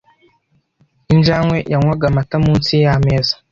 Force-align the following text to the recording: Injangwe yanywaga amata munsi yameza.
Injangwe 1.13 1.57
yanywaga 1.71 2.05
amata 2.11 2.35
munsi 2.45 2.71
yameza. 2.83 3.33